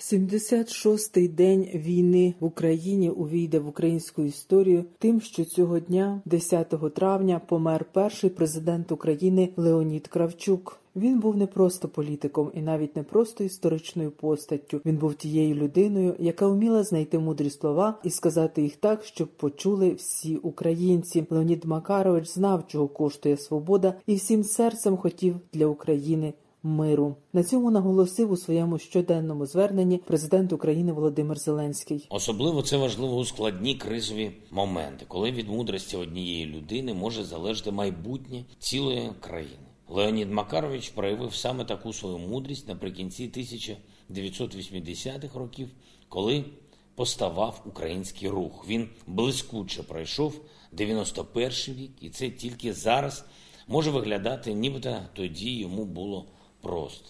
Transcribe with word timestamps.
76-й 0.00 1.28
день 1.28 1.62
війни 1.74 2.34
в 2.40 2.44
Україні 2.44 3.10
увійде 3.10 3.58
в 3.58 3.68
українську 3.68 4.22
історію 4.22 4.84
тим, 4.98 5.20
що 5.20 5.44
цього 5.44 5.80
дня, 5.80 6.22
10 6.24 6.94
травня, 6.94 7.40
помер 7.48 7.84
перший 7.92 8.30
президент 8.30 8.92
України 8.92 9.48
Леонід 9.56 10.08
Кравчук. 10.08 10.76
Він 10.96 11.20
був 11.20 11.36
не 11.36 11.46
просто 11.46 11.88
політиком 11.88 12.50
і 12.54 12.62
навіть 12.62 12.96
не 12.96 13.02
просто 13.02 13.44
історичною 13.44 14.10
постаттю. 14.10 14.80
Він 14.86 14.96
був 14.96 15.14
тією 15.14 15.54
людиною, 15.54 16.14
яка 16.18 16.48
вміла 16.48 16.84
знайти 16.84 17.18
мудрі 17.18 17.50
слова 17.50 17.98
і 18.04 18.10
сказати 18.10 18.62
їх 18.62 18.76
так, 18.76 19.04
щоб 19.04 19.28
почули 19.28 19.90
всі 19.90 20.36
українці. 20.36 21.26
Леонід 21.30 21.64
Макарович 21.64 22.28
знав, 22.28 22.64
чого 22.66 22.88
коштує 22.88 23.36
свобода, 23.36 23.94
і 24.06 24.14
всім 24.14 24.44
серцем 24.44 24.96
хотів 24.96 25.36
для 25.52 25.66
України. 25.66 26.32
Миру 26.62 27.16
на 27.32 27.44
цьому 27.44 27.70
наголосив 27.70 28.32
у 28.32 28.36
своєму 28.36 28.78
щоденному 28.78 29.46
зверненні 29.46 29.98
президент 29.98 30.52
України 30.52 30.92
Володимир 30.92 31.38
Зеленський. 31.38 32.06
Особливо 32.10 32.62
це 32.62 32.76
важливо 32.76 33.16
у 33.16 33.24
складні 33.24 33.74
кризові 33.74 34.32
моменти, 34.50 35.04
коли 35.08 35.30
від 35.30 35.48
мудрості 35.48 35.96
однієї 35.96 36.46
людини 36.46 36.94
може 36.94 37.24
залежати 37.24 37.70
майбутнє 37.70 38.44
цілої 38.58 39.10
країни. 39.20 39.54
Леонід 39.88 40.32
Макарович 40.32 40.88
проявив 40.88 41.34
саме 41.34 41.64
таку 41.64 41.92
свою 41.92 42.18
мудрість 42.18 42.68
наприкінці 42.68 43.32
1980-х 43.36 45.38
років, 45.38 45.68
коли 46.08 46.44
поставав 46.94 47.62
український 47.66 48.28
рух. 48.28 48.64
Він 48.68 48.88
блискуче 49.06 49.82
пройшов 49.82 50.40
91-й 50.72 51.72
вік, 51.72 51.90
і 52.00 52.10
це 52.10 52.30
тільки 52.30 52.72
зараз 52.72 53.24
може 53.68 53.90
виглядати, 53.90 54.54
нібито 54.54 54.96
тоді 55.14 55.58
йому 55.58 55.84
було 55.84 56.26
просто. 56.62 57.04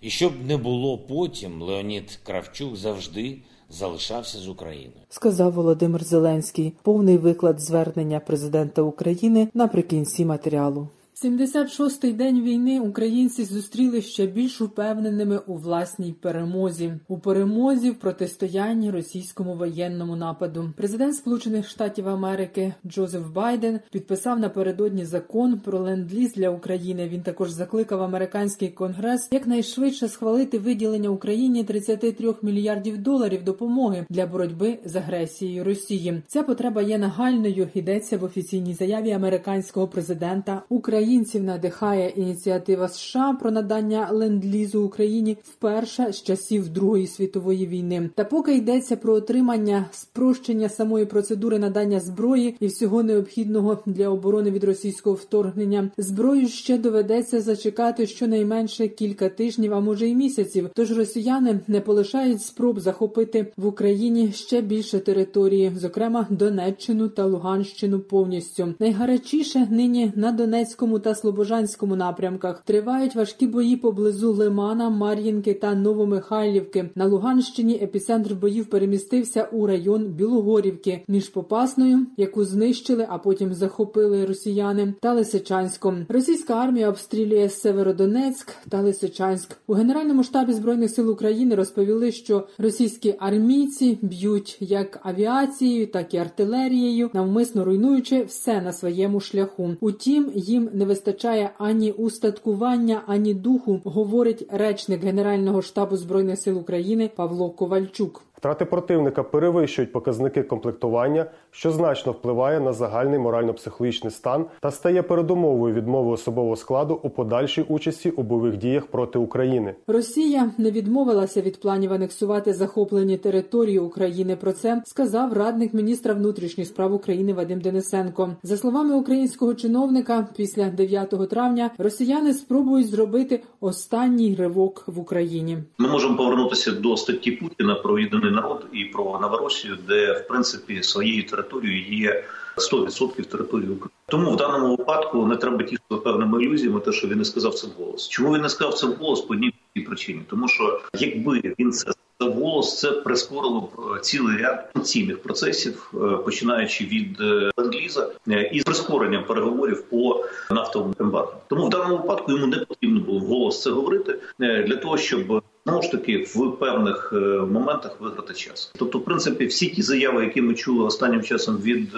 І 0.00 0.10
щоб 0.10 0.32
не 0.46 0.56
було 0.56 0.98
потім, 0.98 1.62
Леонід 1.62 2.18
Кравчук 2.22 2.76
завжди 2.76 3.38
залишався 3.70 4.38
з 4.38 4.48
Україною. 4.48 5.00
Сказав 5.08 5.52
Володимир 5.52 6.04
Зеленський. 6.04 6.72
Повний 6.82 7.16
виклад 7.16 7.60
звернення 7.60 8.20
президента 8.20 8.82
України 8.82 9.48
наприкінці 9.54 10.24
матеріалу. 10.24 10.88
76-й 11.24 12.12
день 12.12 12.42
війни 12.42 12.80
українці 12.80 13.44
зустріли 13.44 14.02
ще 14.02 14.26
більш 14.26 14.60
упевненими 14.60 15.38
у 15.46 15.54
власній 15.54 16.12
перемозі 16.12 16.92
у 17.08 17.18
перемозі 17.18 17.90
в 17.90 17.98
протистоянні 17.98 18.90
російському 18.90 19.54
воєнному 19.54 20.16
нападу. 20.16 20.72
Президент 20.76 21.14
Сполучених 21.14 21.68
Штатів 21.68 22.08
Америки 22.08 22.74
Джозеф 22.86 23.30
Байден 23.30 23.80
підписав 23.90 24.38
напередодні 24.40 25.04
закон 25.04 25.58
про 25.58 25.78
ленд-ліз 25.78 26.34
для 26.34 26.50
України. 26.50 27.08
Він 27.08 27.22
також 27.22 27.50
закликав 27.50 28.02
американський 28.02 28.68
конгрес 28.68 29.28
якнайшвидше 29.32 30.08
схвалити 30.08 30.58
виділення 30.58 31.08
Україні 31.08 31.64
33 31.64 32.34
мільярдів 32.42 32.98
доларів 32.98 33.44
допомоги 33.44 34.06
для 34.10 34.26
боротьби 34.26 34.78
з 34.84 34.96
агресією 34.96 35.64
Росії. 35.64 36.22
Ця 36.26 36.42
потреба 36.42 36.82
є 36.82 36.98
нагальною. 36.98 37.68
Йдеться 37.74 38.18
в 38.18 38.24
офіційній 38.24 38.74
заяві 38.74 39.10
американського 39.10 39.88
президента 39.88 40.62
України. 40.68 41.07
Українців 41.08 41.44
надихає 41.44 42.08
ініціатива 42.08 42.88
США 42.88 43.36
про 43.40 43.50
надання 43.50 44.08
ленд-лізу 44.12 44.78
Україні 44.78 45.36
вперше 45.44 46.12
з 46.12 46.22
часів 46.22 46.68
Другої 46.68 47.06
світової 47.06 47.66
війни. 47.66 48.10
Та 48.14 48.24
поки 48.24 48.54
йдеться 48.54 48.96
про 48.96 49.14
отримання 49.14 49.86
спрощення 49.92 50.68
самої 50.68 51.06
процедури 51.06 51.58
надання 51.58 52.00
зброї 52.00 52.56
і 52.60 52.66
всього 52.66 53.02
необхідного 53.02 53.78
для 53.86 54.08
оборони 54.08 54.50
від 54.50 54.64
російського 54.64 55.16
вторгнення, 55.16 55.90
зброю 55.98 56.48
ще 56.48 56.78
доведеться 56.78 57.40
зачекати 57.40 58.06
щонайменше 58.06 58.88
кілька 58.88 59.28
тижнів, 59.28 59.74
а 59.74 59.80
може 59.80 60.08
й 60.08 60.14
місяців. 60.14 60.70
Тож 60.74 60.98
росіяни 60.98 61.60
не 61.68 61.80
полишають 61.80 62.42
спроб 62.42 62.80
захопити 62.80 63.46
в 63.56 63.66
Україні 63.66 64.32
ще 64.32 64.60
більше 64.60 64.98
території, 64.98 65.72
зокрема 65.76 66.26
Донеччину 66.30 67.08
та 67.08 67.24
Луганщину 67.24 68.00
повністю. 68.00 68.74
Найгарячіше 68.78 69.66
нині 69.70 70.12
на 70.16 70.32
Донецькому 70.32 70.97
та 70.98 71.14
Слобожанському 71.14 71.96
напрямках 71.96 72.62
тривають 72.64 73.14
важкі 73.14 73.46
бої 73.46 73.76
поблизу 73.76 74.32
Лимана, 74.32 74.90
Мар'їнки 74.90 75.54
та 75.54 75.74
Новомихайлівки. 75.74 76.90
На 76.94 77.06
Луганщині 77.06 77.74
епіцентр 77.74 78.34
боїв 78.34 78.66
перемістився 78.66 79.48
у 79.52 79.66
район 79.66 80.04
Білогорівки 80.04 81.02
між 81.08 81.28
Попасною, 81.28 82.06
яку 82.16 82.44
знищили, 82.44 83.06
а 83.08 83.18
потім 83.18 83.54
захопили 83.54 84.26
росіяни, 84.26 84.94
та 85.00 85.12
Лисичанськом. 85.12 86.06
Російська 86.08 86.54
армія 86.54 86.88
обстрілює 86.88 87.48
Северодонецьк 87.48 88.56
та 88.68 88.80
Лисичанськ. 88.80 89.56
У 89.66 89.74
генеральному 89.74 90.22
штабі 90.22 90.52
збройних 90.52 90.90
сил 90.90 91.10
України 91.10 91.54
розповіли, 91.54 92.12
що 92.12 92.46
російські 92.58 93.14
армійці 93.18 93.98
б'ють 94.02 94.56
як 94.60 95.00
авіацією, 95.02 95.86
так 95.86 96.14
і 96.14 96.16
артилерією, 96.16 97.10
навмисно 97.12 97.64
руйнуючи 97.64 98.22
все 98.22 98.60
на 98.60 98.72
своєму 98.72 99.20
шляху. 99.20 99.76
Утім, 99.80 100.30
їм 100.34 100.68
не 100.72 100.84
вистачає 100.88 101.50
ані 101.58 101.92
устаткування, 101.92 103.02
ані 103.06 103.34
духу, 103.34 103.80
говорить 103.84 104.46
речник 104.50 105.04
Генерального 105.04 105.62
штабу 105.62 105.96
збройних 105.96 106.38
сил 106.38 106.58
України 106.58 107.10
Павло 107.16 107.50
Ковальчук. 107.50 108.27
Втрати 108.38 108.64
противника 108.64 109.22
перевищують 109.22 109.92
показники 109.92 110.42
комплектування, 110.42 111.26
що 111.50 111.70
значно 111.70 112.12
впливає 112.12 112.60
на 112.60 112.72
загальний 112.72 113.18
морально-психологічний 113.18 114.10
стан 114.10 114.46
та 114.60 114.70
стає 114.70 115.02
передумовою 115.02 115.74
відмови 115.74 116.12
особового 116.12 116.56
складу 116.56 117.00
у 117.02 117.10
подальшій 117.10 117.62
участі 117.62 118.10
у 118.10 118.22
бойових 118.22 118.56
діях 118.56 118.86
проти 118.86 119.18
України. 119.18 119.74
Росія 119.86 120.50
не 120.58 120.70
відмовилася 120.70 121.40
від 121.40 121.60
планів 121.60 121.92
анексувати 121.92 122.52
захоплені 122.52 123.16
території 123.16 123.78
України. 123.78 124.36
Про 124.36 124.52
це 124.52 124.82
сказав 124.86 125.32
радник 125.32 125.74
міністра 125.74 126.14
внутрішніх 126.14 126.66
справ 126.66 126.94
України 126.94 127.32
Вадим 127.32 127.60
Денисенко. 127.60 128.30
За 128.42 128.56
словами 128.56 128.94
українського 128.94 129.54
чиновника, 129.54 130.28
після 130.36 130.70
9 130.70 131.28
травня 131.30 131.70
росіяни 131.78 132.34
спробують 132.34 132.88
зробити 132.88 133.42
останній 133.60 134.34
ривок 134.34 134.84
в 134.86 134.98
Україні. 134.98 135.58
Ми 135.78 135.88
можемо 135.88 136.16
повернутися 136.16 136.72
до 136.72 136.96
статті 136.96 137.30
Путіна 137.30 137.74
про 137.74 137.98
єдиний 138.28 138.42
народ 138.42 138.66
і 138.72 138.84
про 138.84 139.18
Новоросію, 139.22 139.78
де 139.88 140.12
в 140.12 140.28
принципі 140.28 140.82
своєю 140.82 141.26
територією 141.26 141.98
є 141.98 142.24
100% 142.56 143.24
території 143.24 143.70
України. 143.70 143.90
Тому 144.06 144.32
в 144.32 144.36
даному 144.36 144.76
випадку 144.76 145.26
не 145.26 145.36
треба 145.36 145.62
тішити 145.62 145.96
певними 146.04 146.44
ілюзіями, 146.44 146.80
те, 146.80 146.92
що 146.92 147.08
він 147.08 147.18
не 147.18 147.24
сказав 147.24 147.54
це 147.54 147.66
вголос. 147.66 148.08
Чому 148.08 148.34
він 148.34 148.42
не 148.42 148.48
сказав 148.48 148.74
це 148.74 148.86
вголос? 148.86 149.20
По 149.20 149.34
одній 149.34 149.52
причині, 149.86 150.22
тому 150.30 150.48
що 150.48 150.80
якби 150.94 151.54
він 151.58 151.72
це 151.72 151.92
Голос 152.20 152.78
це 152.78 152.92
прискорило 152.92 153.60
б 153.60 154.00
цілий 154.00 154.36
ряд 154.36 154.70
емоційних 154.74 155.22
процесів, 155.22 155.92
починаючи 156.24 156.84
від 156.84 157.20
ленд-ліза 157.56 158.08
і 158.52 158.60
з 158.60 158.64
прискоренням 158.64 159.24
переговорів 159.24 159.82
по 159.82 160.24
нафтовому 160.50 160.94
ембарго. 161.00 161.34
Тому 161.48 161.66
в 161.66 161.70
даному 161.70 161.96
випадку 161.96 162.32
йому 162.32 162.46
не 162.46 162.56
потрібно 162.56 163.00
було 163.00 163.20
голос 163.20 163.62
це 163.62 163.70
говорити 163.70 164.18
для 164.38 164.76
того, 164.76 164.98
щоб 164.98 165.42
знову 165.68 165.82
ж 165.82 165.90
таки 165.90 166.16
в 166.34 166.56
певних 166.58 167.12
моментах 167.50 168.00
виграти 168.00 168.34
час. 168.34 168.72
Тобто, 168.78 168.98
в 168.98 169.04
принципі, 169.04 169.46
всі 169.46 169.68
ті 169.68 169.82
заяви, 169.82 170.24
які 170.24 170.42
ми 170.42 170.54
чули 170.54 170.84
останнім 170.84 171.22
часом 171.22 171.56
від 171.56 171.88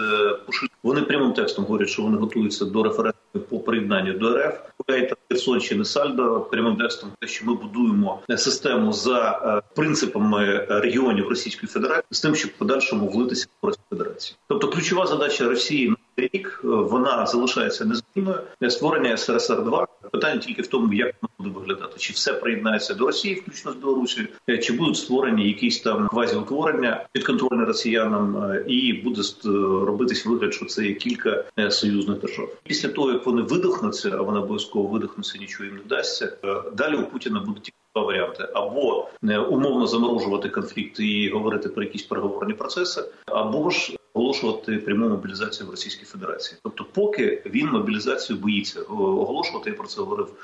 Пушиль, 0.46 0.68
вони 0.82 1.02
прямим 1.02 1.32
текстом 1.32 1.64
говорять, 1.64 1.88
що 1.88 2.02
вони 2.02 2.16
готуються 2.16 2.64
до 2.64 2.82
референдуму 2.82 3.44
по 3.48 3.58
приєднанню 3.58 4.12
до 4.12 4.38
РФ. 4.38 4.54
Херсонщини 5.28 5.84
Сальдо 5.84 6.40
прямим 6.40 6.76
текстом, 6.76 7.10
те, 7.20 7.26
що 7.26 7.46
ми 7.46 7.54
будуємо 7.54 8.20
систему 8.36 8.92
за 8.92 9.62
принципами 9.76 10.66
регіонів 10.68 11.28
Російської 11.28 11.68
Федерації 11.68 12.06
з 12.10 12.20
тим, 12.20 12.34
щоб 12.34 12.50
в 12.50 12.58
подальшому 12.58 13.08
влитися 13.08 13.46
в 13.62 13.66
Російську 13.66 13.84
Федерацію. 13.90 14.36
Тобто, 14.48 14.68
ключова 14.68 15.06
задача 15.06 15.48
Росії 15.48 15.94
рік 16.20 16.60
вона 16.64 17.26
залишається 17.26 17.84
незмінною. 17.84 18.40
Створення 18.68 19.16
СРСР 19.16 19.64
2 19.64 19.86
Питання 20.12 20.40
тільки 20.40 20.62
в 20.62 20.66
тому, 20.66 20.92
як 20.92 21.14
воно 21.22 21.30
буде 21.38 21.60
виглядати, 21.60 21.98
чи 21.98 22.12
все 22.12 22.32
приєднається 22.32 22.94
до 22.94 23.06
Росії, 23.06 23.34
включно 23.34 23.72
з 23.72 23.74
Білорусією, 23.74 24.28
чи 24.62 24.72
будуть 24.72 24.96
створені 24.96 25.48
якісь 25.48 25.80
там 25.80 26.08
квазіутворення 26.08 27.06
підконтрольне 27.12 27.64
росіянам, 27.64 28.54
і 28.66 28.92
буде 28.92 29.22
робитись 29.86 30.26
вигляд, 30.26 30.54
що 30.54 30.66
це 30.66 30.86
є 30.86 30.94
кілька 30.94 31.44
союзних 31.70 32.20
держав. 32.20 32.48
Після 32.62 32.88
того 32.88 33.12
як 33.12 33.26
вони 33.26 33.42
видохнуться, 33.42 34.10
а 34.12 34.22
вони 34.22 34.38
обов'язково 34.38 34.88
видохнуться, 34.88 35.38
нічого 35.38 35.64
їм 35.64 35.74
не 35.74 35.80
вдасться. 35.80 36.36
Далі 36.76 36.96
у 36.96 37.06
Путіна 37.06 37.40
буде 37.40 37.60
тільки 37.60 37.78
два 37.94 38.02
варіанти: 38.02 38.48
або 38.54 39.08
умовно 39.50 39.86
заморожувати 39.86 40.48
конфлікт 40.48 41.00
і 41.00 41.30
говорити 41.30 41.68
про 41.68 41.82
якісь 41.82 42.02
переговорні 42.02 42.54
процеси, 42.54 43.04
або 43.26 43.70
ж 43.70 43.96
оголошувати 44.14 44.78
пряму 44.78 45.08
мобілізацію 45.08 45.66
в 45.66 45.70
Російській 45.70 46.04
Федерації. 46.04 46.58
Тобто, 46.62 46.84
поки 46.84 47.42
він 47.46 47.66
мобілізацію 47.66 48.38
боїться 48.38 48.80
оголошувати, 48.82 49.70
я 49.70 49.76
про 49.76 49.86
це 49.86 50.00
говорив 50.00 50.34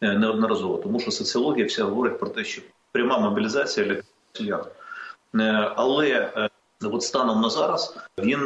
неодноразово, 0.00 0.76
тому 0.76 1.00
що 1.00 1.10
соціологія 1.10 1.66
вся 1.66 1.84
говорить 1.84 2.18
про 2.18 2.28
те, 2.28 2.44
що 2.44 2.62
пряма 2.92 3.18
мобілізація 3.18 3.86
для 3.86 4.02
росіян. 4.34 4.64
Але 5.76 6.32
от 6.82 7.02
станом 7.02 7.40
на 7.40 7.50
зараз 7.50 7.96
він 8.18 8.40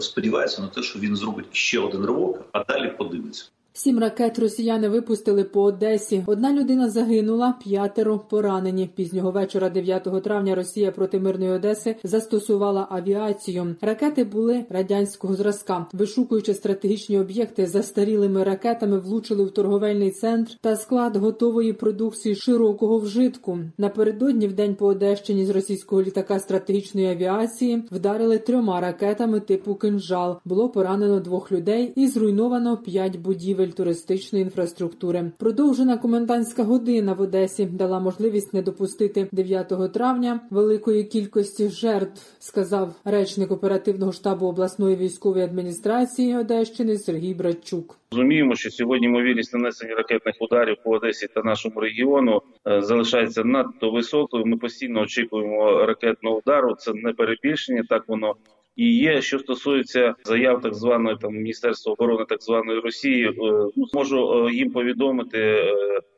сподівається 0.00 0.62
на 0.62 0.68
те, 0.68 0.82
що 0.82 0.98
він 0.98 1.16
зробить 1.16 1.46
ще 1.52 1.78
один 1.78 2.06
ривок, 2.06 2.44
а 2.52 2.64
далі 2.64 2.88
подивиться. 2.88 3.50
Сім 3.72 3.98
ракет 3.98 4.38
росіяни 4.38 4.88
випустили 4.88 5.44
по 5.44 5.62
Одесі. 5.62 6.24
Одна 6.26 6.52
людина 6.52 6.90
загинула, 6.90 7.54
п'ятеро 7.64 8.18
поранені. 8.18 8.90
Пізнього 8.94 9.30
вечора, 9.30 9.70
9 9.70 10.22
травня, 10.24 10.54
Росія 10.54 10.92
проти 10.92 11.20
мирної 11.20 11.50
Одеси 11.50 11.96
застосувала 12.02 12.86
авіацію. 12.90 13.76
Ракети 13.80 14.24
були 14.24 14.64
радянського 14.70 15.34
зразка. 15.34 15.86
Вишукуючи 15.92 16.54
стратегічні 16.54 17.18
об'єкти, 17.18 17.66
застарілими 17.66 18.44
ракетами 18.44 18.98
влучили 18.98 19.44
в 19.44 19.50
торговельний 19.50 20.10
центр 20.10 20.52
та 20.60 20.76
склад 20.76 21.16
готової 21.16 21.72
продукції 21.72 22.34
широкого 22.34 22.98
вжитку. 22.98 23.58
Напередодні 23.78 24.46
в 24.46 24.52
день 24.52 24.74
по 24.74 24.86
Одещині 24.86 25.46
з 25.46 25.50
російського 25.50 26.02
літака 26.02 26.38
стратегічної 26.38 27.10
авіації 27.10 27.82
вдарили 27.90 28.38
трьома 28.38 28.80
ракетами 28.80 29.40
типу 29.40 29.74
кинжал. 29.74 30.36
Було 30.44 30.68
поранено 30.68 31.20
двох 31.20 31.52
людей 31.52 31.92
і 31.96 32.06
зруйновано 32.06 32.76
п'ять 32.76 33.16
будівель 33.16 33.57
туристичної 33.66 34.44
інфраструктури. 34.44 35.32
Продовжена 35.38 35.98
комендантська 35.98 36.62
година 36.62 37.12
в 37.12 37.20
Одесі 37.20 37.66
дала 37.66 38.00
можливість 38.00 38.54
не 38.54 38.62
допустити 38.62 39.28
9 39.32 39.92
травня 39.92 40.40
великої 40.50 41.04
кількості 41.04 41.68
жертв, 41.68 42.22
сказав 42.38 42.94
речник 43.04 43.50
оперативного 43.52 44.12
штабу 44.12 44.46
обласної 44.46 44.96
військової 44.96 45.44
адміністрації 45.44 46.36
Одещини 46.36 46.98
Сергій 46.98 47.34
Братчук. 47.34 47.98
Розуміємо, 48.10 48.54
що 48.54 48.70
сьогодні 48.70 49.06
ймовірність 49.06 49.54
нанесення 49.54 49.94
ракетних 49.94 50.34
ударів 50.40 50.76
по 50.84 50.90
Одесі 50.90 51.28
та 51.34 51.42
нашому 51.42 51.80
регіону 51.80 52.42
залишається 52.64 53.44
надто 53.44 53.90
високою. 53.90 54.46
Ми 54.46 54.56
постійно 54.56 55.00
очікуємо 55.00 55.86
ракетного 55.86 56.38
удару. 56.38 56.74
Це 56.74 56.92
не 56.94 57.12
перебільшення. 57.12 57.84
Так 57.88 58.04
воно 58.08 58.34
і 58.78 58.96
є, 58.96 59.22
що 59.22 59.38
стосується 59.38 60.14
заяв 60.24 60.60
так 60.60 60.74
званої 60.74 61.16
там 61.20 61.34
міністерства 61.34 61.92
оборони 61.92 62.24
так 62.28 62.42
званої 62.42 62.80
Росії, 62.80 63.32
ну 63.76 63.86
можу 63.92 64.50
їм 64.50 64.70
повідомити, 64.70 65.64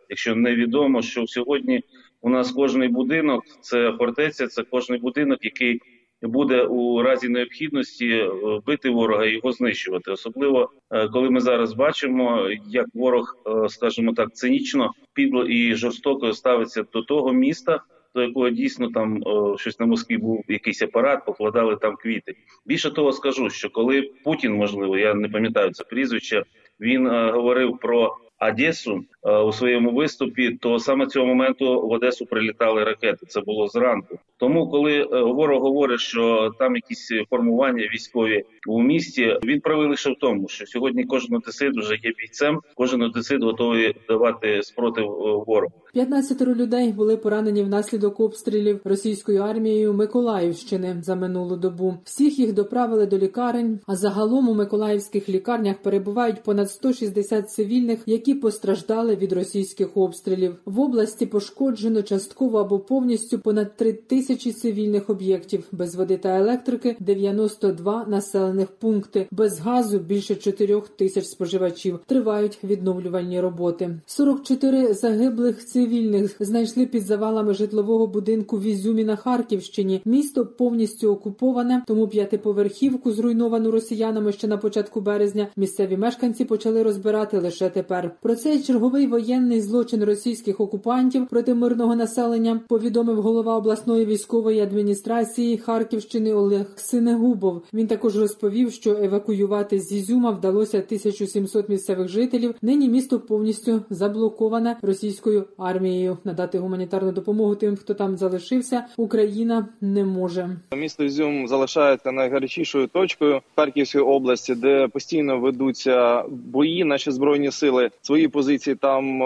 якщо 0.08 0.34
невідомо, 0.36 1.02
що 1.02 1.26
сьогодні 1.26 1.82
у 2.20 2.30
нас 2.30 2.52
кожний 2.52 2.88
будинок 2.88 3.44
це 3.60 3.92
фортеця, 3.98 4.46
це 4.46 4.62
кожний 4.62 4.98
будинок, 4.98 5.38
який 5.42 5.80
буде 6.22 6.62
у 6.62 7.02
разі 7.02 7.28
необхідності 7.28 8.24
бити 8.66 8.90
ворога 8.90 9.26
і 9.26 9.32
його 9.32 9.52
знищувати, 9.52 10.10
особливо 10.10 10.70
коли 11.12 11.30
ми 11.30 11.40
зараз 11.40 11.72
бачимо, 11.72 12.48
як 12.68 12.86
ворог, 12.94 13.36
скажімо 13.68 14.12
так, 14.12 14.34
цинічно 14.34 14.90
підло 15.14 15.44
і 15.44 15.74
жорстоко 15.74 16.32
ставиться 16.32 16.84
до 16.92 17.02
того 17.02 17.32
міста 17.32 17.80
до 18.14 18.22
якого 18.22 18.50
дійсно 18.50 18.90
там 18.90 19.22
о, 19.22 19.58
щось 19.58 19.80
на 19.80 19.86
Москві 19.86 20.16
був 20.16 20.44
якийсь 20.48 20.82
апарат, 20.82 21.24
покладали 21.24 21.76
там 21.76 21.96
квіти. 21.96 22.34
Більше 22.66 22.90
того, 22.90 23.12
скажу, 23.12 23.50
що 23.50 23.70
коли 23.70 24.10
Путін, 24.24 24.52
можливо, 24.52 24.98
я 24.98 25.14
не 25.14 25.28
пам'ятаю 25.28 25.70
це 25.70 25.84
прізвище, 25.84 26.44
він 26.80 27.06
о, 27.06 27.32
говорив 27.32 27.78
про 27.78 28.16
Одесу 28.40 28.96
е, 28.96 29.19
у 29.22 29.52
своєму 29.52 29.94
виступі, 29.94 30.58
то 30.61 30.78
саме 30.78 31.06
цього 31.06 31.26
моменту 31.26 31.81
в 31.88 31.93
Одесу 31.93 32.26
прилітали 32.26 32.84
ракети. 32.84 33.26
Це 33.26 33.40
було 33.40 33.69
зранку. 33.69 34.19
Тому, 34.37 34.70
коли 34.70 34.93
е, 34.93 35.22
ворог 35.22 35.62
говорить, 35.62 36.00
що 36.00 36.50
там 36.58 36.76
якісь 36.76 37.12
формування 37.31 37.88
військові 37.94 38.44
у 38.67 38.82
місті, 38.82 39.38
він 39.44 39.61
правий 39.61 39.88
лише 39.88 40.11
в 40.11 40.17
тому, 40.20 40.49
що 40.49 40.67
сьогодні 40.67 41.05
кожен 41.05 41.37
одесит 41.37 41.76
вже 41.76 41.94
є 41.94 42.12
бійцем, 42.19 42.61
кожен 42.75 43.02
одесит 43.02 43.43
готовий 43.43 43.94
давати 44.08 44.62
спротив 44.62 45.06
ворогу. 45.46 45.73
15 45.93 46.40
людей 46.40 46.93
були 46.93 47.16
поранені 47.16 47.62
внаслідок 47.62 48.20
обстрілів 48.20 48.81
російською 48.84 49.43
армією 49.43 49.94
Миколаївщини 49.94 50.96
за 51.02 51.14
минулу 51.14 51.56
добу. 51.56 51.94
Всіх 52.05 52.38
їх 52.38 52.52
доправили 52.52 53.06
до 53.06 53.19
лікарень. 53.19 53.81
А 53.87 53.96
загалом 53.96 54.49
у 54.49 54.55
миколаївських 54.55 55.28
лікарнях 55.28 55.76
перебувають 55.82 56.43
понад 56.43 56.70
160 56.70 57.50
цивільних, 57.50 57.99
які 58.06 58.34
постраждали 58.34 59.09
від 59.16 59.32
російських 59.32 59.96
обстрілів. 59.96 60.56
В 60.64 60.80
області 60.80 61.26
пошкоджено 61.26 62.02
частково 62.02 62.58
або 62.58 62.78
повністю 62.78 63.38
понад 63.38 63.76
3 63.76 63.92
тисячі 63.92 64.52
цивільних 64.52 65.10
об'єктів 65.10 65.64
без 65.72 65.94
води 65.94 66.16
та 66.16 66.38
електрики, 66.38 66.96
92 67.00 68.04
населених 68.04 68.68
пункти, 68.68 69.26
без 69.30 69.60
газу 69.60 69.98
більше 69.98 70.34
4 70.34 70.82
тисяч 70.96 71.24
споживачів. 71.24 71.98
Тривають 72.06 72.58
відновлювальні 72.64 73.40
роботи. 73.40 73.98
44 74.06 74.94
загиблих 74.94 75.66
цивільних 75.66 76.36
знайшли 76.40 76.86
під 76.86 77.02
завалами 77.02 77.54
житлового 77.54 78.06
будинку 78.06 78.58
в 78.58 78.62
Ізюмі 78.62 79.04
на 79.04 79.16
Харківщині. 79.16 80.02
Місто 80.04 80.46
повністю 80.46 81.12
окуповане, 81.12 81.82
тому 81.86 82.08
п'ятиповерхівку, 82.08 83.12
зруйновану 83.12 83.70
росіянами 83.70 84.32
ще 84.32 84.48
на 84.48 84.56
початку 84.56 85.00
березня. 85.00 85.48
Місцеві 85.56 85.96
мешканці 85.96 86.44
почали 86.44 86.82
розбирати 86.82 87.38
лише 87.38 87.70
тепер. 87.70 88.16
Про 88.22 88.36
цей 88.36 88.58
черговий 89.00 89.20
воєнний 89.20 89.61
злочин 89.61 90.05
російських 90.05 90.61
окупантів 90.61 91.26
проти 91.26 91.55
мирного 91.55 91.97
населення 91.97 92.61
повідомив 92.69 93.23
голова 93.23 93.56
обласної 93.56 94.06
військової 94.06 94.61
адміністрації 94.61 95.58
Харківщини 95.58 96.35
Олег 96.35 96.67
Синегубов. 96.76 97.62
Він 97.75 97.87
також 97.87 98.17
розповів, 98.17 98.73
що 98.73 98.91
евакуювати 98.91 99.81
з 99.81 99.93
Ізюма 99.93 100.31
вдалося 100.31 100.79
1700 100.79 101.69
місцевих 101.69 102.08
жителів. 102.08 102.55
Нині 102.62 102.88
місто 102.88 103.20
повністю 103.20 103.82
заблоковане 103.91 104.76
російською 104.82 105.44
армією. 105.58 106.19
Надати 106.25 106.58
гуманітарну 106.58 107.12
допомогу 107.12 107.55
тим, 107.55 107.76
хто 107.76 107.94
там 107.94 108.17
залишився, 108.17 108.87
Україна 108.97 109.69
не 109.81 110.05
може. 110.05 110.56
Місто 110.76 111.05
Ізюм 111.05 111.49
залишається 111.49 112.12
найгарячішою 112.12 112.87
точкою 112.87 113.41
Харківської 113.56 114.05
області, 114.05 114.55
де 114.55 114.88
постійно 114.88 115.41
ведуться 115.41 116.25
бої. 116.29 116.85
Наші 116.85 117.11
збройні 117.11 117.50
сили 117.50 117.91
свої 118.02 118.29
позиції 118.29 118.76
там 118.90 119.22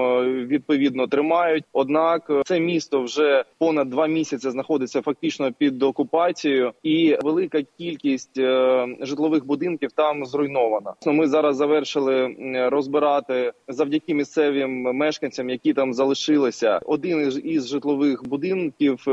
відповідно 0.47 1.07
тримають. 1.07 1.65
Однак 1.73 2.31
це 2.45 2.61
місто 2.61 3.03
вже 3.03 3.45
понад 3.59 3.91
два 3.91 4.07
місяці 4.07 4.51
знаходиться 4.51 5.03
фактично 5.03 5.53
під 5.53 5.83
окупацією, 5.83 6.73
і 6.83 7.19
велика 7.23 7.63
кількість 7.79 8.41
житлових 9.01 9.47
будинків 9.47 9.93
там 9.93 10.27
зруйнована. 10.27 10.95
Ми 11.07 11.27
зараз 11.27 11.57
завершили 11.57 12.37
розбирати 12.71 13.53
завдяки 13.69 14.15
місцевим 14.15 14.83
мешканцям, 14.83 15.51
які 15.51 15.75
там 15.75 15.95
залишилися. 15.95 16.81
Один 16.85 17.41
із 17.45 17.69
житлових 17.69 18.29
будинків. 18.29 19.07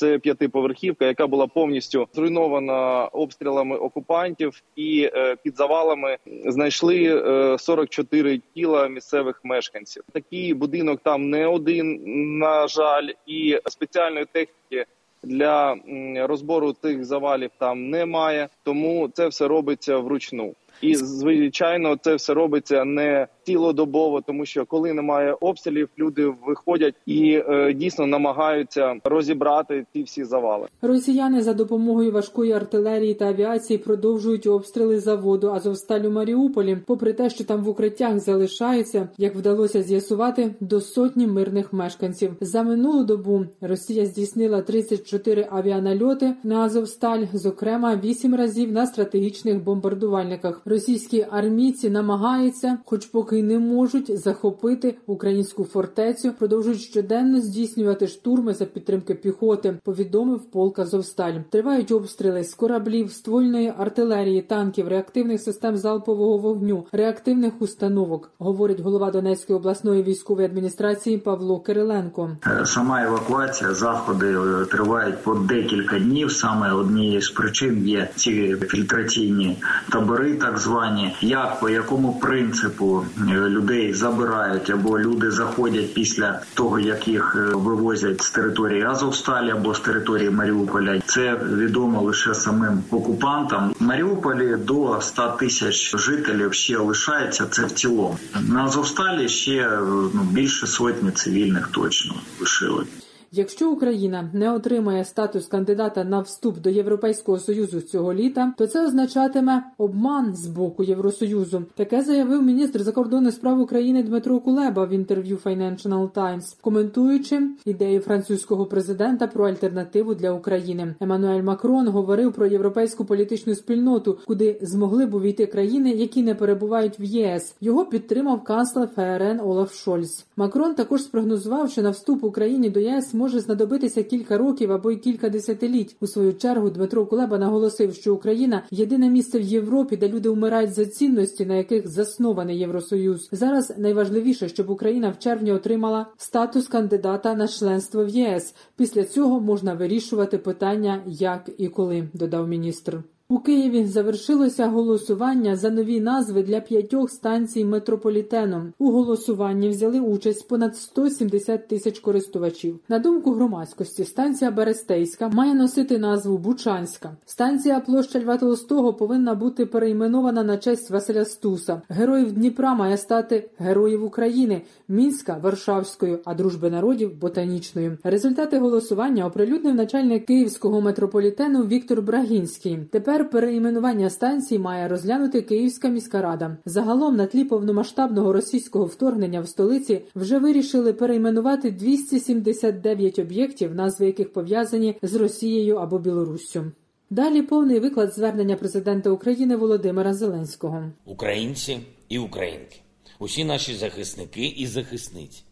Це 0.00 0.18
п'ятиповерхівка, 0.18 1.06
яка 1.06 1.26
була 1.26 1.46
повністю 1.46 2.08
зруйнована 2.12 3.04
обстрілами 3.04 3.76
окупантів, 3.76 4.62
і 4.76 5.10
е, 5.14 5.36
під 5.44 5.56
завалами 5.56 6.16
знайшли 6.46 7.04
е, 7.04 7.58
44 7.58 8.40
тіла 8.54 8.88
місцевих 8.88 9.40
мешканців. 9.44 10.02
Такий 10.12 10.54
будинок 10.54 11.00
там 11.04 11.30
не 11.30 11.46
один, 11.46 12.00
на 12.38 12.68
жаль, 12.68 13.08
і 13.26 13.58
спеціальної 13.66 14.26
техніки 14.32 14.86
для 15.22 15.76
розбору 16.16 16.72
цих 16.72 17.04
завалів 17.04 17.50
там 17.58 17.90
немає. 17.90 18.48
Тому 18.62 19.08
це 19.08 19.28
все 19.28 19.48
робиться 19.48 19.98
вручну. 19.98 20.54
І 20.80 20.94
звичайно, 20.94 21.96
це 21.96 22.14
все 22.14 22.34
робиться 22.34 22.84
не 22.84 23.26
цілодобово, 23.42 24.20
тому 24.20 24.46
що 24.46 24.66
коли 24.66 24.92
немає 24.92 25.36
обстрілів, 25.40 25.88
люди 25.98 26.34
виходять 26.46 26.94
і 27.06 27.42
е, 27.48 27.72
дійсно 27.72 28.06
намагаються 28.06 28.96
розібрати 29.04 29.86
ці 29.92 30.02
всі 30.02 30.24
завали. 30.24 30.66
Росіяни 30.82 31.42
за 31.42 31.54
допомогою 31.54 32.12
важкої 32.12 32.52
артилерії 32.52 33.14
та 33.14 33.28
авіації 33.28 33.78
продовжують 33.78 34.46
обстріли 34.46 35.00
заводу 35.00 35.50
Азовсталь 35.50 36.00
у 36.00 36.10
Маріуполі, 36.10 36.78
попри 36.86 37.12
те, 37.12 37.30
що 37.30 37.44
там 37.44 37.64
в 37.64 37.68
укриттях 37.68 38.18
залишається, 38.18 39.08
як 39.18 39.36
вдалося 39.36 39.82
з'ясувати, 39.82 40.54
до 40.60 40.80
сотні 40.80 41.26
мирних 41.26 41.72
мешканців. 41.72 42.32
За 42.40 42.62
минулу 42.62 43.04
добу 43.04 43.44
Росія 43.60 44.06
здійснила 44.06 44.62
34 44.62 45.48
авіанальоти 45.50 46.34
на 46.44 46.60
Азовсталь, 46.60 47.24
зокрема 47.32 48.00
8 48.04 48.34
разів 48.34 48.72
на 48.72 48.86
стратегічних 48.86 49.64
бомбардувальниках. 49.64 50.62
Російські 50.64 51.26
армійці 51.30 51.90
намагаються, 51.90 52.78
хоч 52.84 53.06
поки 53.06 53.29
поки 53.30 53.42
не 53.42 53.58
можуть 53.58 54.18
захопити 54.18 54.94
українську 55.06 55.64
фортецю, 55.64 56.32
продовжують 56.38 56.80
щоденно 56.80 57.40
здійснювати 57.40 58.06
штурми 58.06 58.54
за 58.54 58.64
підтримки 58.64 59.14
піхоти. 59.14 59.78
Повідомив 59.84 60.50
полк 60.50 60.78
Азовсталь. 60.78 61.34
Тривають 61.50 61.92
обстріли 61.92 62.44
з 62.44 62.54
кораблів, 62.54 63.12
ствольної 63.12 63.72
артилерії, 63.78 64.42
танків, 64.42 64.88
реактивних 64.88 65.40
систем 65.40 65.76
залпового 65.76 66.38
вогню, 66.38 66.86
реактивних 66.92 67.52
установок. 67.62 68.30
Говорить 68.38 68.80
голова 68.80 69.10
Донецької 69.10 69.56
обласної 69.56 70.02
військової 70.02 70.46
адміністрації 70.46 71.18
Павло 71.18 71.60
Кириленко. 71.60 72.30
Е, 72.46 72.66
сама 72.66 73.02
евакуація 73.02 73.74
заходи 73.74 74.26
е, 74.26 74.64
тривають 74.64 75.22
по 75.22 75.34
декілька 75.34 75.98
днів. 75.98 76.32
Саме 76.32 76.72
однією 76.72 77.22
з 77.22 77.30
причин 77.30 77.88
є 77.88 78.08
ці 78.16 78.56
фільтраційні 78.56 79.58
табори, 79.92 80.34
так 80.34 80.58
звані, 80.58 81.16
як 81.20 81.60
по 81.60 81.68
якому 81.68 82.12
принципу 82.12 83.02
людей 83.28 83.94
забирають 83.94 84.70
або 84.70 84.98
люди 84.98 85.30
заходять 85.30 85.94
після 85.94 86.40
того, 86.54 86.78
як 86.78 87.08
їх 87.08 87.36
вивозять 87.54 88.22
з 88.22 88.30
території 88.30 88.82
Азовсталі 88.82 89.50
або 89.50 89.74
з 89.74 89.80
території 89.80 90.30
Маріуполя. 90.30 91.00
Це 91.06 91.34
відомо 91.34 92.02
лише 92.02 92.34
самим 92.34 92.82
окупантам. 92.90 93.74
В 93.80 93.82
Маріуполі 93.82 94.56
до 94.56 95.00
100 95.00 95.28
тисяч 95.40 95.96
жителів 95.96 96.54
ще 96.54 96.78
лишається. 96.78 97.46
Це 97.50 97.64
в 97.64 97.72
цілому 97.72 98.18
на 98.48 98.64
Азовсталі 98.64 99.28
ще 99.28 99.78
ну 100.14 100.22
більше 100.30 100.66
сотні 100.66 101.10
цивільних 101.10 101.68
точно 101.68 102.14
лишили. 102.40 102.84
Якщо 103.32 103.70
Україна 103.70 104.30
не 104.32 104.52
отримає 104.52 105.04
статус 105.04 105.46
кандидата 105.46 106.04
на 106.04 106.20
вступ 106.20 106.58
до 106.58 106.70
Європейського 106.70 107.38
союзу 107.38 107.80
цього 107.80 108.14
літа, 108.14 108.52
то 108.58 108.66
це 108.66 108.86
означатиме 108.86 109.62
обман 109.78 110.34
з 110.36 110.46
боку 110.46 110.82
Євросоюзу. 110.82 111.62
Таке 111.74 112.02
заявив 112.02 112.42
міністр 112.42 112.82
закордонних 112.82 113.34
справ 113.34 113.60
України 113.60 114.02
Дмитро 114.02 114.40
Кулеба 114.40 114.84
в 114.84 114.92
інтерв'ю 114.92 115.38
Financial 115.44 116.10
Times, 116.10 116.56
коментуючи 116.60 117.42
ідею 117.64 118.00
французького 118.00 118.66
президента 118.66 119.26
про 119.26 119.48
альтернативу 119.48 120.14
для 120.14 120.32
України. 120.32 120.94
Еммануель 121.00 121.42
Макрон 121.42 121.88
говорив 121.88 122.32
про 122.32 122.46
європейську 122.46 123.04
політичну 123.04 123.54
спільноту, 123.54 124.18
куди 124.26 124.58
змогли 124.62 125.06
б 125.06 125.14
увійти 125.14 125.46
країни, 125.46 125.90
які 125.90 126.22
не 126.22 126.34
перебувають 126.34 127.00
в 127.00 127.02
ЄС. 127.02 127.54
Його 127.60 127.84
підтримав 127.84 128.44
канцлер 128.44 128.88
ФРН 128.88 129.40
Олаф 129.40 129.74
Шольц. 129.74 130.24
Макрон 130.36 130.74
також 130.74 131.02
спрогнозував, 131.02 131.70
що 131.70 131.82
на 131.82 131.90
вступ 131.90 132.24
Україні 132.24 132.70
до 132.70 132.80
ЄС 132.80 133.14
може 133.20 133.40
знадобитися 133.40 134.02
кілька 134.02 134.38
років 134.38 134.72
або 134.72 134.90
й 134.90 134.96
кілька 134.96 135.28
десятиліть. 135.28 135.96
У 136.00 136.06
свою 136.06 136.34
чергу 136.34 136.70
Дмитро 136.70 137.06
Кулеба 137.06 137.38
наголосив, 137.38 137.94
що 137.94 138.14
Україна 138.14 138.62
єдине 138.70 139.10
місце 139.10 139.38
в 139.38 139.42
Європі, 139.42 139.96
де 139.96 140.08
люди 140.08 140.28
вмирають 140.30 140.74
за 140.74 140.86
цінності, 140.86 141.46
на 141.46 141.54
яких 141.54 141.88
заснований 141.88 142.58
Євросоюз. 142.58 143.28
Зараз 143.32 143.78
найважливіше, 143.78 144.48
щоб 144.48 144.70
Україна 144.70 145.10
в 145.10 145.18
червні 145.18 145.52
отримала 145.52 146.06
статус 146.16 146.68
кандидата 146.68 147.34
на 147.34 147.48
членство 147.48 148.04
в 148.04 148.08
ЄС. 148.08 148.54
Після 148.76 149.04
цього 149.04 149.40
можна 149.40 149.74
вирішувати 149.74 150.38
питання, 150.38 151.02
як 151.06 151.50
і 151.58 151.68
коли, 151.68 152.08
додав 152.14 152.48
міністр. 152.48 153.02
У 153.32 153.38
Києві 153.38 153.86
завершилося 153.86 154.66
голосування 154.66 155.56
за 155.56 155.70
нові 155.70 156.00
назви 156.00 156.42
для 156.42 156.60
п'ятьох 156.60 157.10
станцій 157.10 157.64
метрополітену. 157.64 158.72
У 158.78 158.90
голосуванні 158.90 159.68
взяли 159.68 160.00
участь 160.00 160.48
понад 160.48 160.76
170 160.76 161.68
тисяч 161.68 161.98
користувачів. 161.98 162.78
На 162.88 162.98
думку 162.98 163.32
громадськості, 163.32 164.04
станція 164.04 164.50
Берестейська 164.50 165.28
має 165.28 165.54
носити 165.54 165.98
назву 165.98 166.38
Бучанська. 166.38 167.16
Станція 167.26 167.80
площа 167.80 168.20
Льва 168.20 168.36
Толстого 168.36 168.94
повинна 168.94 169.34
бути 169.34 169.66
перейменована 169.66 170.42
на 170.42 170.56
честь 170.56 170.90
Василя 170.90 171.24
Стуса. 171.24 171.82
Героїв 171.88 172.32
Дніпра 172.32 172.74
має 172.74 172.96
стати 172.96 173.50
Героїв 173.58 174.04
України, 174.04 174.62
Мінська 174.88 175.40
Варшавською, 175.42 176.18
а 176.24 176.34
дружби 176.34 176.70
народів 176.70 177.20
ботанічною. 177.20 177.98
Результати 178.04 178.58
голосування 178.58 179.26
оприлюднив 179.26 179.74
начальник 179.74 180.26
київського 180.26 180.80
метрополітену 180.80 181.62
Віктор 181.62 182.02
Брагінський. 182.02 182.78
Тепер 182.90 183.19
Тепер 183.20 183.32
переіменування 183.32 184.10
станцій 184.10 184.58
має 184.58 184.88
розглянути 184.88 185.42
Київська 185.42 185.88
міська 185.88 186.22
рада. 186.22 186.56
Загалом 186.64 187.16
на 187.16 187.26
тлі 187.26 187.44
повномасштабного 187.44 188.32
російського 188.32 188.84
вторгнення 188.84 189.40
в 189.40 189.48
столиці 189.48 190.00
вже 190.14 190.38
вирішили 190.38 190.92
перейменувати 190.92 191.70
279 191.70 193.18
об'єктів, 193.18 193.74
назви 193.74 194.06
яких 194.06 194.32
пов'язані 194.32 194.96
з 195.02 195.14
Росією 195.14 195.76
або 195.76 195.98
Білоруссю. 195.98 196.72
Далі 197.10 197.42
повний 197.42 197.78
виклад 197.78 198.14
звернення 198.14 198.56
президента 198.56 199.10
України 199.10 199.56
Володимира 199.56 200.14
Зеленського. 200.14 200.84
Українці 201.04 201.78
і 202.08 202.18
українки, 202.18 202.76
усі 203.18 203.44
наші 203.44 203.74
захисники 203.74 204.46
і 204.46 204.66
захисниці. 204.66 205.42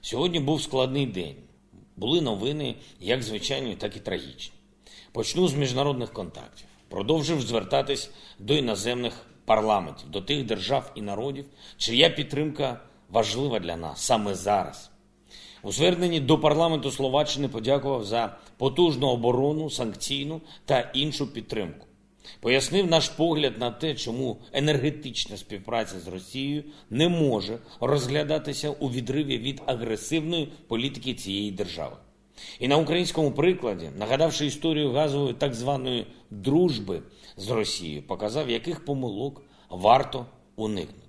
Сьогодні 0.00 0.40
був 0.40 0.62
складний 0.62 1.06
день. 1.06 1.34
Були 1.96 2.20
новини, 2.20 2.74
як 3.00 3.22
звичайні, 3.22 3.76
так 3.78 3.96
і 3.96 4.00
трагічні. 4.00 4.54
Почну 5.12 5.48
з 5.48 5.54
міжнародних 5.54 6.12
контактів 6.12 6.67
продовжив 6.88 7.40
звертатись 7.40 8.10
до 8.38 8.54
іноземних 8.54 9.26
парламентів, 9.44 10.10
до 10.10 10.20
тих 10.20 10.46
держав 10.46 10.92
і 10.94 11.02
народів, 11.02 11.44
чия 11.76 12.10
підтримка 12.10 12.80
важлива 13.10 13.58
для 13.58 13.76
нас 13.76 14.00
саме 14.00 14.34
зараз. 14.34 14.90
У 15.62 15.72
зверненні 15.72 16.20
до 16.20 16.38
парламенту 16.38 16.90
Словаччини 16.90 17.48
подякував 17.48 18.04
за 18.04 18.36
потужну 18.56 19.06
оборону, 19.06 19.70
санкційну 19.70 20.40
та 20.64 20.80
іншу 20.80 21.32
підтримку. 21.32 21.86
Пояснив 22.40 22.86
наш 22.86 23.08
погляд 23.08 23.58
на 23.58 23.70
те, 23.70 23.94
чому 23.94 24.36
енергетична 24.52 25.36
співпраця 25.36 26.00
з 26.00 26.08
Росією 26.08 26.64
не 26.90 27.08
може 27.08 27.58
розглядатися 27.80 28.70
у 28.70 28.90
відриві 28.90 29.38
від 29.38 29.62
агресивної 29.66 30.52
політики 30.68 31.14
цієї 31.14 31.50
держави. 31.50 31.96
І 32.58 32.68
на 32.68 32.76
українському 32.76 33.32
прикладі, 33.32 33.90
нагадавши 33.98 34.46
історію 34.46 34.92
газової 34.92 35.34
так 35.34 35.54
званої 35.54 36.06
дружби 36.30 37.02
з 37.36 37.50
Росією, 37.50 38.02
показав, 38.02 38.50
яких 38.50 38.84
помилок 38.84 39.42
варто 39.70 40.26
уникнути. 40.56 41.02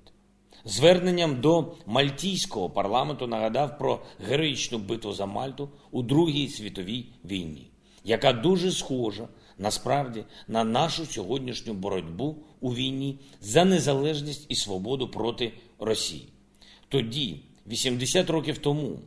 Зверненням 0.65 1.41
до 1.41 1.73
Мальтійського 1.85 2.69
парламенту 2.69 3.27
нагадав 3.27 3.77
про 3.77 4.01
героїчну 4.27 4.77
битву 4.77 5.13
за 5.13 5.25
Мальту 5.25 5.69
у 5.91 6.01
Другій 6.01 6.47
світовій 6.47 7.05
війні, 7.25 7.71
яка 8.03 8.33
дуже 8.33 8.71
схожа 8.71 9.27
насправді 9.57 10.23
на 10.47 10.63
нашу 10.63 11.05
сьогоднішню 11.05 11.73
боротьбу 11.73 12.35
у 12.59 12.73
війні 12.73 13.19
за 13.41 13.65
незалежність 13.65 14.45
і 14.49 14.55
свободу 14.55 15.07
проти 15.07 15.53
Росії. 15.79 16.27
Тоді, 16.89 17.39
80 17.67 18.29
років 18.29 18.57
тому, 18.57 18.99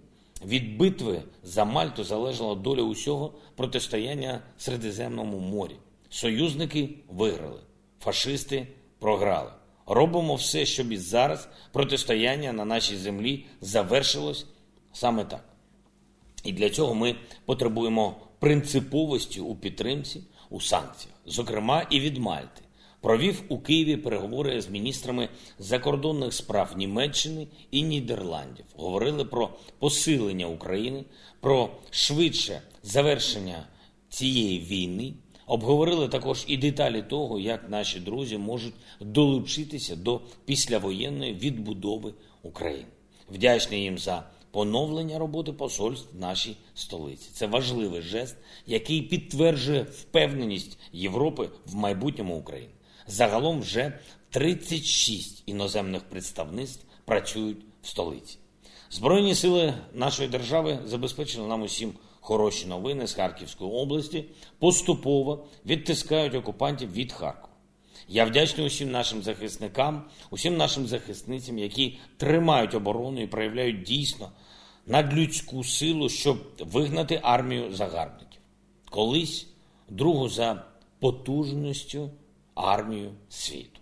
від 0.46 0.76
битви 0.76 1.22
за 1.42 1.64
Мальту 1.64 2.04
залежала 2.04 2.54
доля 2.54 2.82
усього 2.82 3.34
протистояння 3.56 4.40
Середземному 4.58 5.38
морі. 5.38 5.76
Союзники 6.08 6.90
виграли, 7.08 7.61
фашисти 8.00 8.66
програли. 8.99 9.50
Робимо 9.87 10.34
все, 10.34 10.66
щоб 10.66 10.92
і 10.92 10.96
зараз 10.96 11.49
протистояння 11.72 12.52
на 12.52 12.64
нашій 12.64 12.96
землі 12.96 13.44
завершилось 13.61 14.46
саме 14.92 15.25
так. 15.25 15.44
І 16.44 16.52
для 16.52 16.70
цього 16.70 16.94
ми 16.94 17.16
потребуємо 17.44 18.16
принциповості 18.38 19.40
у 19.40 19.54
підтримці, 19.54 20.20
у 20.50 20.61
санкціях, 20.61 21.16
зокрема 21.26 21.87
і 21.90 22.00
від 22.00 22.18
Мальти 22.18 22.62
провів 23.02 23.42
у 23.49 23.59
Києві 23.59 23.97
переговори 23.97 24.61
з 24.61 24.68
міністрами 24.68 25.28
закордонних 25.59 26.35
справ 26.35 26.75
Німеччини 26.76 27.47
і 27.71 27.82
Нідерландів. 27.82 28.64
Говорили 28.76 29.25
про 29.25 29.50
посилення 29.78 30.47
України, 30.47 31.04
про 31.40 31.71
швидше 31.90 32.62
завершення 32.82 33.66
цієї 34.09 34.61
війни. 34.61 35.14
Обговорили 35.47 36.09
також 36.09 36.44
і 36.47 36.56
деталі 36.56 37.02
того, 37.02 37.38
як 37.38 37.71
наші 37.71 38.00
друзі 38.00 38.38
можуть 38.38 38.75
долучитися 39.00 39.97
до 39.97 40.21
післявоєнної 40.44 41.35
відбудови 41.35 42.14
України. 42.42 42.87
Вдячний 43.30 43.82
їм 43.82 43.99
за 43.99 44.25
поновлення 44.50 45.18
роботи 45.18 45.52
посольств 45.52 46.16
в 46.16 46.21
нашій 46.21 46.56
столиці. 46.75 47.30
Це 47.32 47.47
важливий 47.47 48.02
жест, 48.02 48.37
який 48.66 49.02
підтверджує 49.02 49.82
впевненість 49.82 50.78
Європи 50.92 51.49
в 51.66 51.75
майбутньому 51.75 52.37
України. 52.37 52.71
Загалом 53.06 53.61
вже 53.61 53.99
36 54.30 55.42
іноземних 55.47 56.02
представництв 56.02 56.85
працюють 57.04 57.64
в 57.82 57.87
столиці. 57.87 58.38
Збройні 58.90 59.35
сили 59.35 59.75
нашої 59.94 60.28
держави 60.28 60.78
забезпечили 60.85 61.49
нам 61.49 61.62
усім 61.62 61.92
хороші 62.21 62.66
новини 62.66 63.06
з 63.06 63.14
Харківської 63.14 63.71
області, 63.71 64.25
поступово 64.59 65.44
відтискають 65.66 66.35
окупантів 66.35 66.92
від 66.92 67.12
Харкова. 67.12 67.52
Я 68.09 68.25
вдячний 68.25 68.66
усім 68.66 68.90
нашим 68.90 69.23
захисникам, 69.23 70.04
усім 70.30 70.56
нашим 70.56 70.87
захисницям, 70.87 71.59
які 71.59 71.99
тримають 72.16 72.75
оборону 72.75 73.23
і 73.23 73.26
проявляють 73.26 73.82
дійсно 73.82 74.30
надлюдську 74.87 75.64
силу, 75.64 76.09
щоб 76.09 76.38
вигнати 76.59 77.21
армію 77.23 77.73
загарбників. 77.73 78.40
Колись 78.90 79.47
другу 79.88 80.28
за 80.28 80.64
потужністю 81.00 82.11
армію 82.54 83.12
світу. 83.28 83.80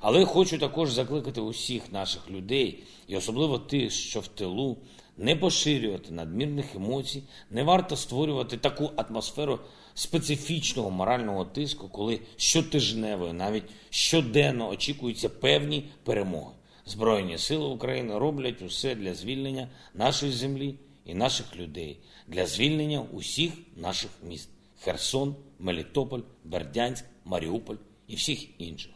Але 0.00 0.24
хочу 0.24 0.58
також 0.58 0.92
закликати 0.92 1.40
усіх 1.40 1.92
наших 1.92 2.30
людей, 2.30 2.82
і 3.06 3.16
особливо 3.16 3.58
тих, 3.58 3.92
що 3.92 4.20
в 4.20 4.26
тилу, 4.26 4.76
не 5.16 5.36
поширювати 5.36 6.10
надмірних 6.10 6.74
емоцій, 6.74 7.22
не 7.50 7.62
варто 7.62 7.96
створювати 7.96 8.56
таку 8.56 8.90
атмосферу 8.96 9.58
специфічного 9.94 10.90
морального 10.90 11.44
тиску, 11.44 11.88
коли 11.88 12.20
щотижнево, 12.36 13.32
навіть 13.32 13.64
щоденно 13.90 14.68
очікуються 14.68 15.28
певні 15.28 15.84
перемоги. 16.04 16.52
Збройні 16.86 17.38
сили 17.38 17.66
України 17.66 18.18
роблять 18.18 18.62
усе 18.62 18.94
для 18.94 19.14
звільнення 19.14 19.68
нашої 19.94 20.32
землі 20.32 20.74
і 21.04 21.14
наших 21.14 21.56
людей, 21.56 21.98
для 22.28 22.46
звільнення 22.46 23.06
усіх 23.12 23.52
наших 23.76 24.10
міст: 24.22 24.48
Херсон, 24.80 25.36
Мелітополь, 25.58 26.20
Бердянськ, 26.44 27.04
Маріуполь 27.24 27.76
і 28.08 28.14
всіх 28.14 28.60
інших. 28.60 28.92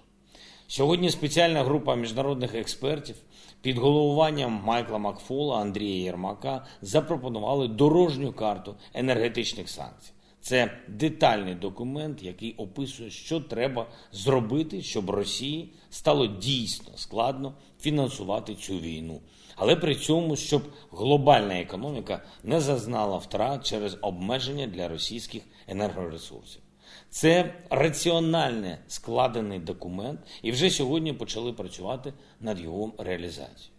Сьогодні 0.68 1.10
спеціальна 1.10 1.64
група 1.64 1.94
міжнародних 1.94 2.54
експертів 2.54 3.16
під 3.62 3.78
головуванням 3.78 4.62
Майкла 4.64 4.98
Макфола, 4.98 5.60
Андрія 5.60 6.04
Єрмака 6.04 6.66
запропонували 6.82 7.68
дорожню 7.68 8.32
карту 8.32 8.74
енергетичних 8.94 9.68
санкцій. 9.68 10.12
Це 10.40 10.70
детальний 10.88 11.54
документ, 11.54 12.22
який 12.22 12.54
описує, 12.54 13.10
що 13.10 13.40
треба 13.40 13.86
зробити, 14.12 14.82
щоб 14.82 15.10
Росії 15.10 15.72
стало 15.90 16.26
дійсно 16.26 16.92
складно 16.96 17.54
фінансувати 17.80 18.54
цю 18.54 18.78
війну, 18.78 19.20
але 19.56 19.76
при 19.76 19.94
цьому 19.94 20.36
щоб 20.36 20.62
глобальна 20.92 21.60
економіка 21.60 22.22
не 22.44 22.60
зазнала 22.60 23.16
втрат 23.16 23.66
через 23.66 23.98
обмеження 24.00 24.66
для 24.66 24.88
російських 24.88 25.42
енергоресурсів. 25.68 26.62
Це 27.10 27.54
раціональне 27.70 28.78
складений 28.88 29.58
документ, 29.58 30.20
і 30.42 30.50
вже 30.50 30.70
сьогодні 30.70 31.12
почали 31.12 31.52
працювати 31.52 32.12
над 32.40 32.60
його 32.60 32.92
реалізацією. 32.98 33.72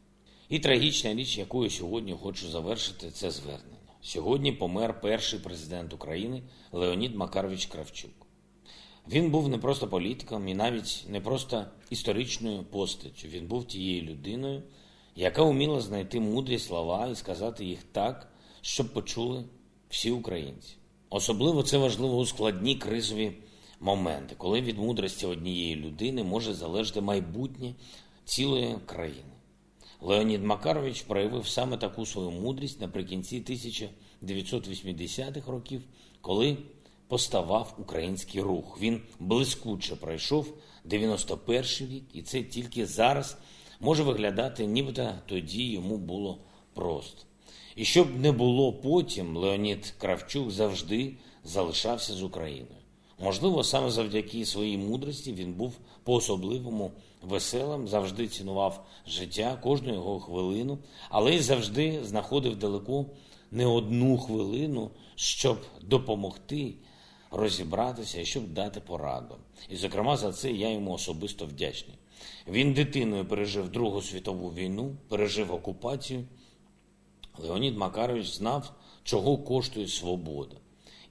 І 0.50 0.60
трагічна 0.60 1.14
річ, 1.14 1.38
якою 1.38 1.70
сьогодні 1.70 2.14
хочу 2.22 2.50
завершити, 2.50 3.12
це 3.12 3.32
звернення. 3.32 3.78
Сьогодні 4.02 4.52
помер 4.52 5.02
перший 5.02 5.40
президент 5.40 5.94
України 5.94 6.42
Леонід 6.72 7.16
Макарович 7.16 7.66
Кравчук. 7.66 8.12
Він 9.10 9.32
був 9.32 9.50
не 9.50 9.58
просто 9.58 9.88
політиком 9.88 10.48
і 10.48 10.54
навіть 10.54 11.06
не 11.08 11.22
просто 11.22 11.66
історичною 11.90 12.64
постаттю. 12.64 13.28
Він 13.28 13.48
був 13.48 13.66
тією 13.66 14.02
людиною, 14.02 14.64
яка 15.16 15.44
вміла 15.44 15.82
знайти 15.82 16.20
мудрі 16.20 16.60
слова 16.60 17.08
і 17.08 17.16
сказати 17.16 17.66
їх 17.66 17.84
так, 17.84 18.32
щоб 18.62 18.94
почули 18.94 19.44
всі 19.90 20.12
українці. 20.12 20.76
Особливо 21.10 21.64
це 21.64 21.78
важливо 21.78 22.18
у 22.18 22.26
складні 22.26 22.76
кризові 22.76 23.32
моменти, 23.80 24.36
коли 24.38 24.62
від 24.62 24.78
мудрості 24.78 25.26
однієї 25.26 25.76
людини 25.76 26.24
може 26.24 26.54
залежати 26.54 27.02
майбутнє 27.02 27.74
цілої 28.26 28.76
країни. 28.86 29.22
Леонід 30.02 30.44
Макарович 30.44 31.02
проявив 31.02 31.48
саме 31.48 31.78
таку 31.78 32.06
свою 32.06 32.32
мудрість 32.32 32.82
наприкінці 32.82 33.42
1980-х 33.42 35.52
років, 35.52 35.82
коли 36.22 36.58
поставав 37.08 37.76
український 37.80 38.42
рух. 38.42 38.78
Він 38.82 39.02
блискуче 39.20 39.96
пройшов 39.96 40.58
91-й 40.86 41.86
рік, 41.86 42.04
і 42.14 42.22
це 42.22 42.44
тільки 42.44 42.86
зараз 42.86 43.38
може 43.80 44.04
виглядати, 44.04 44.66
нібито 44.66 45.14
тоді 45.26 45.72
йому 45.72 45.98
було 45.98 46.38
просто. 46.74 47.24
І 47.78 47.86
щоб 47.86 48.20
не 48.20 48.32
було 48.32 48.74
потім, 48.74 49.38
Леонід 49.38 49.94
Кравчук 49.98 50.52
завжди 50.52 51.14
залишався 51.44 52.14
з 52.14 52.24
Україною. 52.24 52.82
Можливо, 53.20 53.64
саме 53.64 53.92
завдяки 53.92 54.46
своїй 54.46 54.78
мудрості 54.78 55.34
він 55.34 55.54
був 55.54 55.74
по-особливому 56.04 56.92
веселим, 57.22 57.88
завжди 57.88 58.28
цінував 58.28 58.86
життя, 59.08 59.60
кожну 59.64 59.94
його 59.94 60.20
хвилину, 60.20 60.78
але 61.10 61.36
й 61.36 61.40
завжди 61.40 62.00
знаходив 62.04 62.56
далеко 62.56 63.06
не 63.52 63.66
одну 63.66 64.18
хвилину, 64.18 64.92
щоб 65.16 65.58
допомогти 65.82 66.74
розібратися 67.32 68.22
і 68.22 68.26
щоб 68.26 68.48
дати 68.54 68.80
пораду. 68.80 69.36
І, 69.70 69.76
зокрема, 69.76 70.18
за 70.18 70.32
це 70.32 70.52
я 70.52 70.70
йому 70.70 70.92
особисто 70.92 71.46
вдячний. 71.46 71.98
Він 72.48 72.74
дитиною 72.74 73.26
пережив 73.26 73.70
Другу 73.70 74.02
світову 74.02 74.50
війну, 74.50 74.96
пережив 75.08 75.54
окупацію. 75.54 76.26
Леонід 77.40 77.78
Макарович 77.78 78.28
знав, 78.28 78.72
чого 79.04 79.38
коштує 79.38 79.88
свобода, 79.88 80.56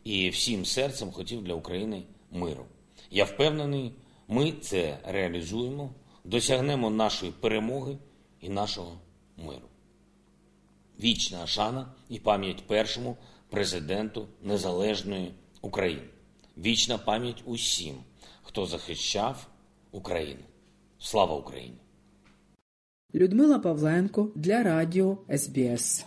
і 0.04 0.28
всім 0.28 0.64
серцем 0.64 1.10
хотів 1.10 1.44
для 1.44 1.54
України 1.54 2.02
миру. 2.30 2.64
Я 3.10 3.24
впевнений, 3.24 3.92
ми 4.28 4.52
це 4.52 4.98
реалізуємо, 5.04 5.90
досягнемо 6.24 6.90
нашої 6.90 7.32
перемоги 7.32 7.98
і 8.40 8.48
нашого 8.48 8.92
миру. 9.36 9.68
Вічна 11.00 11.46
шана 11.46 11.92
і 12.08 12.18
пам'ять 12.18 12.66
першому 12.66 13.16
президенту 13.50 14.26
Незалежної 14.42 15.32
України. 15.60 16.08
Вічна 16.58 16.98
пам'ять 16.98 17.42
усім, 17.44 17.94
хто 18.42 18.66
захищав 18.66 19.46
Україну. 19.92 20.40
Слава 20.98 21.36
Україні! 21.36 21.76
Людмила 23.14 23.58
Павленко 23.58 24.28
для 24.34 24.62
Радіо 24.62 25.18
СБС. 25.36 26.06